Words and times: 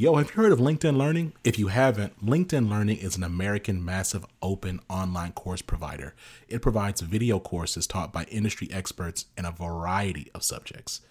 Yo, 0.00 0.16
have 0.16 0.30
you 0.30 0.42
heard 0.42 0.50
of 0.50 0.58
LinkedIn 0.58 0.96
Learning? 0.96 1.34
If 1.44 1.58
you 1.58 1.66
haven't, 1.66 2.24
LinkedIn 2.24 2.70
Learning 2.70 2.96
is 2.96 3.18
an 3.18 3.22
American 3.22 3.84
massive 3.84 4.24
open 4.40 4.80
online 4.88 5.32
course 5.32 5.60
provider. 5.60 6.14
It 6.48 6.62
provides 6.62 7.02
video 7.02 7.38
courses 7.38 7.86
taught 7.86 8.10
by 8.10 8.24
industry 8.30 8.70
experts 8.72 9.26
in 9.36 9.44
a 9.44 9.52
variety 9.52 10.30
of 10.34 10.42
subjects. 10.42 11.02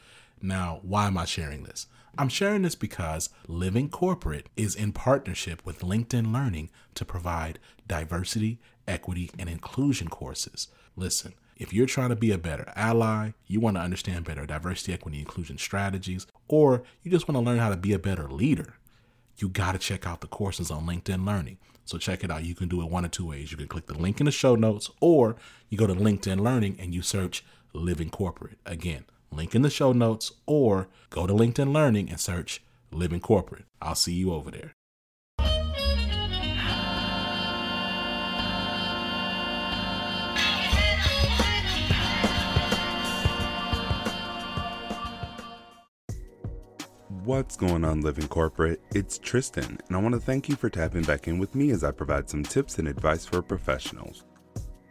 Now, 0.42 0.80
why 0.82 1.06
am 1.06 1.20
I 1.20 1.26
sharing 1.26 1.66
this? 1.66 1.86
I'm 2.18 2.30
sharing 2.30 2.64
this 2.64 2.74
because 2.74 3.30
Living 3.48 3.90
Corporate 3.90 4.48
is 4.58 4.74
in 4.74 4.92
partnership 4.92 5.64
with 5.64 5.82
LinkedIn 5.82 6.34
Learning 6.34 6.72
to 6.96 7.06
provide 7.06 7.60
diversity, 7.88 8.58
equity, 8.88 9.30
and 9.38 9.48
inclusion 9.48 10.08
courses. 10.08 10.68
Listen, 10.96 11.36
if 11.58 11.74
you're 11.74 11.86
trying 11.86 12.10
to 12.10 12.16
be 12.16 12.32
a 12.32 12.38
better 12.40 12.74
ally, 12.76 13.34
you 13.46 13.60
want 13.60 13.76
to 13.76 13.82
understand 13.82 14.26
better 14.26 14.48
diversity, 14.48 14.94
equity, 14.94 15.20
inclusion 15.20 15.60
strategies, 15.60 16.26
or 16.48 16.84
you 17.04 17.12
just 17.12 17.28
want 17.28 17.36
to 17.36 17.42
learn 17.42 17.60
how 17.60 17.70
to 17.70 17.78
be 17.78 17.94
a 17.94 18.00
better 18.00 18.30
leader, 18.30 18.76
you 19.42 19.50
got 19.50 19.74
to 19.74 19.80
check 19.80 20.06
out 20.06 20.22
the 20.22 20.28
courses 20.28 20.72
on 20.72 20.86
LinkedIn 20.86 21.26
Learning. 21.26 21.58
So 21.86 21.98
check 21.98 22.24
it 22.24 22.30
out. 22.30 22.44
You 22.44 22.54
can 22.56 22.68
do 22.68 22.82
it 22.82 22.90
one 22.90 23.06
of 23.06 23.12
two 23.12 23.28
ways. 23.28 23.52
You 23.52 23.58
can 23.58 23.68
click 23.68 23.88
the 23.88 23.98
link 23.98 24.20
in 24.20 24.26
the 24.26 24.32
show 24.32 24.56
notes, 24.56 24.92
or 25.00 25.36
you 25.70 25.78
go 25.78 25.88
to 25.88 25.96
LinkedIn 25.96 26.40
Learning 26.40 26.78
and 26.80 26.94
you 26.94 27.02
search 27.02 27.44
Living 27.74 28.10
Corporate. 28.10 28.58
Again, 28.66 29.06
link 29.32 29.56
in 29.56 29.64
the 29.64 29.70
show 29.70 29.92
notes, 29.92 30.32
or 30.46 30.88
go 31.10 31.26
to 31.26 31.34
LinkedIn 31.34 31.74
Learning 31.74 32.10
and 32.10 32.20
search 32.20 32.62
Living 32.92 33.20
Corporate. 33.20 33.66
I'll 33.82 33.96
see 33.96 34.14
you 34.14 34.34
over 34.34 34.52
there. 34.52 34.74
What's 47.30 47.56
going 47.56 47.86
on, 47.86 48.02
Living 48.02 48.28
Corporate? 48.28 48.82
It's 48.96 49.20
Tristan, 49.20 49.78
and 49.88 49.96
I 49.96 50.02
want 50.02 50.16
to 50.16 50.20
thank 50.20 50.50
you 50.50 50.56
for 50.56 50.68
tapping 50.68 51.04
back 51.04 51.28
in 51.28 51.38
with 51.38 51.54
me 51.54 51.70
as 51.70 51.84
I 51.84 51.92
provide 51.92 52.28
some 52.28 52.42
tips 52.42 52.80
and 52.80 52.88
advice 52.88 53.24
for 53.24 53.44
professionals. 53.44 54.24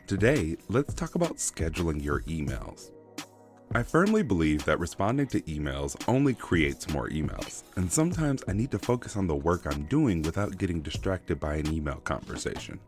Today, 0.06 0.56
let's 0.68 0.94
talk 0.94 1.16
about 1.16 1.38
scheduling 1.38 2.00
your 2.00 2.22
emails. 2.22 2.92
I 3.74 3.82
firmly 3.82 4.22
believe 4.22 4.64
that 4.66 4.78
responding 4.78 5.26
to 5.26 5.40
emails 5.40 6.00
only 6.06 6.32
creates 6.32 6.88
more 6.90 7.08
emails, 7.08 7.64
and 7.74 7.90
sometimes 7.90 8.44
I 8.46 8.52
need 8.52 8.70
to 8.70 8.78
focus 8.78 9.16
on 9.16 9.26
the 9.26 9.34
work 9.34 9.66
I'm 9.66 9.86
doing 9.86 10.22
without 10.22 10.58
getting 10.58 10.80
distracted 10.80 11.40
by 11.40 11.56
an 11.56 11.74
email 11.74 11.96
conversation. 11.96 12.78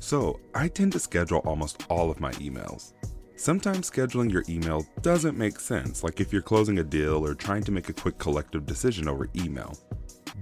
So, 0.00 0.40
I 0.56 0.66
tend 0.66 0.90
to 0.94 0.98
schedule 0.98 1.38
almost 1.44 1.86
all 1.88 2.10
of 2.10 2.18
my 2.18 2.32
emails. 2.32 2.94
Sometimes 3.42 3.90
scheduling 3.90 4.30
your 4.30 4.44
email 4.48 4.86
doesn't 5.00 5.36
make 5.36 5.58
sense, 5.58 6.04
like 6.04 6.20
if 6.20 6.32
you're 6.32 6.42
closing 6.42 6.78
a 6.78 6.84
deal 6.84 7.26
or 7.26 7.34
trying 7.34 7.64
to 7.64 7.72
make 7.72 7.88
a 7.88 7.92
quick 7.92 8.16
collective 8.16 8.66
decision 8.66 9.08
over 9.08 9.28
email. 9.34 9.76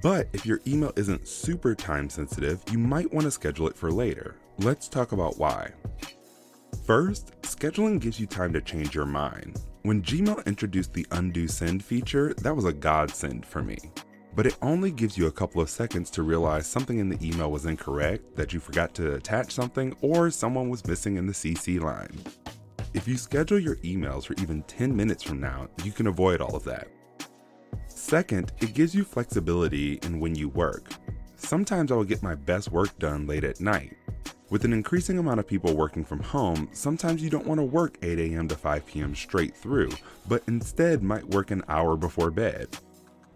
But 0.03 0.29
if 0.35 0.45
your 0.45 0.61
email 0.67 0.93
isn't 0.97 1.27
super 1.27 1.75
time 1.75 2.11
sensitive, 2.11 2.63
you 2.71 2.77
might 2.77 3.11
want 3.11 3.25
to 3.25 3.31
schedule 3.31 3.69
it 3.69 3.75
for 3.75 3.91
later. 3.91 4.37
Let's 4.59 4.87
talk 4.87 5.13
about 5.13 5.39
why. 5.39 5.71
First, 6.87 7.41
scheduling 7.41 8.01
gives 8.01 8.21
you 8.21 8.27
time 8.27 8.53
to 8.53 8.61
change 8.61 8.95
your 8.95 9.07
mind. 9.07 9.59
When 9.81 10.03
Gmail 10.03 10.45
introduced 10.45 10.93
the 10.93 11.07
undo 11.13 11.49
send 11.49 11.83
feature, 11.83 12.35
that 12.43 12.55
was 12.55 12.67
a 12.67 12.73
godsend 12.75 13.47
for 13.47 13.63
me. 13.63 13.79
But 14.37 14.47
it 14.47 14.59
only 14.61 14.91
gives 14.91 15.17
you 15.17 15.27
a 15.27 15.33
couple 15.33 15.63
of 15.63 15.71
seconds 15.71 16.11
to 16.11 16.23
realize 16.23 16.67
something 16.67 16.99
in 16.99 17.09
the 17.09 17.27
email 17.27 17.51
was 17.51 17.65
incorrect, 17.65 18.37
that 18.37 18.53
you 18.53 18.61
forgot 18.61 18.93
to 18.97 19.15
attach 19.15 19.53
something, 19.55 19.97
or 20.03 20.31
someone 20.31 20.69
was 20.69 20.87
missing 20.87 21.17
in 21.17 21.27
the 21.27 21.33
CC 21.33 21.81
line. 21.81 22.11
If 22.93 23.07
you 23.07 23.17
schedule 23.17 23.61
your 23.61 23.77
emails 23.77 24.27
for 24.27 24.35
even 24.43 24.65
10 24.65 24.95
minutes 24.95 25.23
from 25.23 25.41
now, 25.41 25.69
you 25.85 25.93
can 25.93 26.09
avoid 26.09 26.41
all 26.41 26.57
of 26.57 26.65
that. 26.65 26.89
Second, 27.87 28.53
it 28.61 28.75
gives 28.75 28.97
you 28.97 29.05
flexibility 29.05 30.01
in 30.03 30.19
when 30.19 30.35
you 30.35 30.49
work. 30.49 30.89
Sometimes 31.37 31.93
I 31.93 31.95
will 31.95 32.05
get 32.05 32.23
my 32.23 32.35
best 32.35 32.73
work 32.73 32.99
done 32.99 33.29
late 33.29 33.45
at 33.45 33.61
night. 33.61 33.97
With 34.51 34.65
an 34.65 34.73
increasing 34.73 35.19
amount 35.19 35.39
of 35.39 35.47
people 35.47 35.77
working 35.77 36.05
from 36.05 36.21
home, 36.21 36.69
sometimes 36.73 37.23
you 37.23 37.31
don't 37.31 37.47
want 37.47 37.61
to 37.61 37.65
work 37.65 37.97
8 38.03 38.19
a.m. 38.19 38.49
to 38.49 38.57
5 38.57 38.87
p.m. 38.87 39.15
straight 39.15 39.57
through, 39.57 39.91
but 40.29 40.43
instead 40.49 41.01
might 41.01 41.25
work 41.25 41.53
an 41.53 41.63
hour 41.69 41.97
before 41.97 42.33
bed. 42.33 42.77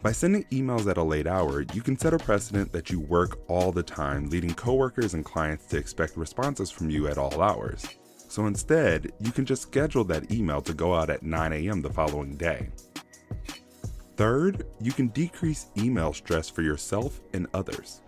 By 0.03 0.11
sending 0.11 0.45
emails 0.47 0.91
at 0.91 0.99
a 0.99 1.03
late 1.03 1.29
hour, 1.29 1.65
you 1.73 1.81
can 1.81 1.97
set 1.97 2.13
a 2.13 2.19
precedent 2.19 2.73
that 2.73 2.91
you 2.91 2.99
work 2.99 3.39
all 3.49 3.71
the 3.71 3.85
time, 3.85 4.29
leading 4.31 4.53
coworkers 4.53 5.15
and 5.15 5.25
clients 5.25 5.67
to 5.67 5.79
expect 5.79 6.17
responses 6.17 6.73
from 6.73 6.91
you 6.91 7.07
at 7.07 7.19
all 7.19 7.41
hours. 7.41 7.87
So 8.35 8.47
instead, 8.47 9.13
you 9.21 9.31
can 9.31 9.45
just 9.45 9.63
schedule 9.63 10.03
that 10.07 10.33
email 10.33 10.61
to 10.63 10.75
go 10.75 10.93
out 10.93 11.09
at 11.09 11.23
9 11.23 11.53
a.m. 11.53 11.81
the 11.81 11.89
following 11.89 12.37
day. 12.37 12.69
Third, 14.17 14.67
you 14.81 14.91
can 14.91 15.07
decrease 15.11 15.69
email 15.79 16.13
stress 16.13 16.51
for 16.51 16.63
yourself 16.63 17.21
and 17.33 17.47
others. 17.55 18.01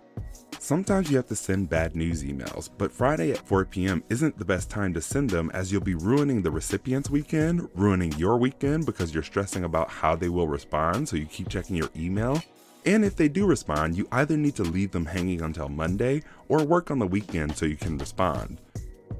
Sometimes 0.58 1.08
you 1.08 1.16
have 1.16 1.28
to 1.28 1.36
send 1.36 1.70
bad 1.70 1.94
news 1.94 2.24
emails, 2.24 2.70
but 2.76 2.90
Friday 2.90 3.30
at 3.30 3.46
4 3.46 3.66
p.m. 3.66 4.02
isn't 4.10 4.36
the 4.36 4.44
best 4.44 4.68
time 4.68 4.92
to 4.94 5.00
send 5.00 5.30
them 5.30 5.48
as 5.54 5.70
you'll 5.70 5.80
be 5.80 5.94
ruining 5.94 6.42
the 6.42 6.50
recipient's 6.50 7.08
weekend, 7.08 7.68
ruining 7.76 8.10
your 8.14 8.36
weekend 8.36 8.84
because 8.84 9.14
you're 9.14 9.22
stressing 9.22 9.62
about 9.62 9.88
how 9.88 10.16
they 10.16 10.28
will 10.28 10.48
respond, 10.48 11.08
so 11.08 11.14
you 11.14 11.26
keep 11.26 11.48
checking 11.48 11.76
your 11.76 11.90
email. 11.94 12.42
And 12.84 13.04
if 13.04 13.14
they 13.14 13.28
do 13.28 13.46
respond, 13.46 13.96
you 13.96 14.08
either 14.10 14.36
need 14.36 14.56
to 14.56 14.64
leave 14.64 14.90
them 14.90 15.06
hanging 15.06 15.42
until 15.42 15.68
Monday 15.68 16.24
or 16.48 16.64
work 16.64 16.90
on 16.90 16.98
the 16.98 17.06
weekend 17.06 17.56
so 17.56 17.64
you 17.64 17.76
can 17.76 17.96
respond. 17.96 18.60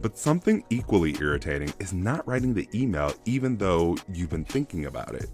But 0.00 0.18
something 0.18 0.64
equally 0.70 1.16
irritating 1.20 1.72
is 1.78 1.92
not 1.92 2.26
writing 2.26 2.54
the 2.54 2.68
email 2.74 3.12
even 3.24 3.56
though 3.56 3.96
you've 4.12 4.30
been 4.30 4.44
thinking 4.44 4.86
about 4.86 5.14
it. 5.14 5.30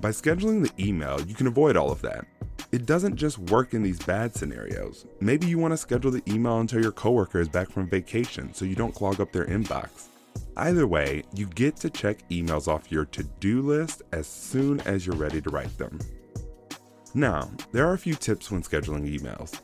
By 0.00 0.10
scheduling 0.10 0.62
the 0.62 0.84
email, 0.84 1.20
you 1.20 1.34
can 1.34 1.46
avoid 1.46 1.76
all 1.76 1.92
of 1.92 2.02
that. 2.02 2.24
It 2.72 2.86
doesn't 2.86 3.16
just 3.16 3.38
work 3.38 3.74
in 3.74 3.82
these 3.82 3.98
bad 3.98 4.34
scenarios. 4.34 5.06
Maybe 5.20 5.46
you 5.46 5.58
want 5.58 5.72
to 5.72 5.76
schedule 5.76 6.10
the 6.10 6.22
email 6.26 6.58
until 6.60 6.80
your 6.80 6.92
coworker 6.92 7.40
is 7.40 7.48
back 7.48 7.70
from 7.70 7.88
vacation 7.88 8.54
so 8.54 8.64
you 8.64 8.74
don't 8.74 8.94
clog 8.94 9.20
up 9.20 9.30
their 9.30 9.46
inbox. 9.46 10.08
Either 10.56 10.86
way, 10.86 11.22
you 11.34 11.46
get 11.46 11.76
to 11.76 11.90
check 11.90 12.28
emails 12.30 12.68
off 12.68 12.90
your 12.90 13.04
to 13.06 13.22
do 13.40 13.62
list 13.62 14.02
as 14.12 14.26
soon 14.26 14.80
as 14.80 15.06
you're 15.06 15.16
ready 15.16 15.40
to 15.40 15.50
write 15.50 15.76
them. 15.78 15.98
Now, 17.14 17.50
there 17.72 17.86
are 17.86 17.92
a 17.92 17.98
few 17.98 18.14
tips 18.14 18.50
when 18.50 18.62
scheduling 18.62 19.06
emails. 19.18 19.60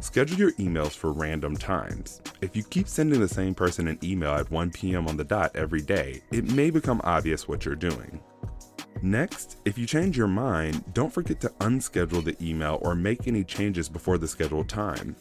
Schedule 0.00 0.38
your 0.38 0.52
emails 0.52 0.92
for 0.92 1.12
random 1.12 1.56
times. 1.56 2.20
If 2.40 2.56
you 2.56 2.62
keep 2.64 2.88
sending 2.88 3.20
the 3.20 3.28
same 3.28 3.54
person 3.54 3.88
an 3.88 3.98
email 4.02 4.32
at 4.32 4.50
1 4.50 4.70
p.m. 4.72 5.06
on 5.06 5.16
the 5.16 5.24
dot 5.24 5.54
every 5.54 5.80
day, 5.80 6.22
it 6.32 6.52
may 6.52 6.70
become 6.70 7.00
obvious 7.04 7.46
what 7.46 7.64
you're 7.64 7.76
doing. 7.76 8.20
Next, 9.00 9.58
if 9.64 9.78
you 9.78 9.86
change 9.86 10.16
your 10.16 10.28
mind, 10.28 10.84
don't 10.94 11.12
forget 11.12 11.40
to 11.40 11.48
unschedule 11.60 12.24
the 12.24 12.36
email 12.40 12.78
or 12.82 12.94
make 12.94 13.26
any 13.26 13.44
changes 13.44 13.88
before 13.88 14.18
the 14.18 14.28
scheduled 14.28 14.68
time. 14.68 15.16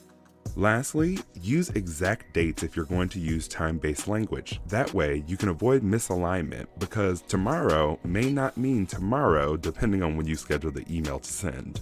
Lastly, 0.55 1.17
use 1.33 1.69
exact 1.69 2.33
dates 2.33 2.61
if 2.61 2.75
you're 2.75 2.85
going 2.85 3.09
to 3.09 3.19
use 3.19 3.47
time 3.47 3.77
based 3.77 4.07
language. 4.07 4.59
That 4.67 4.93
way, 4.93 5.23
you 5.25 5.38
can 5.38 5.49
avoid 5.49 5.81
misalignment 5.81 6.67
because 6.77 7.21
tomorrow 7.21 7.99
may 8.03 8.31
not 8.31 8.57
mean 8.57 8.85
tomorrow 8.85 9.55
depending 9.55 10.03
on 10.03 10.17
when 10.17 10.27
you 10.27 10.35
schedule 10.35 10.71
the 10.71 10.85
email 10.93 11.19
to 11.19 11.31
send. 11.31 11.81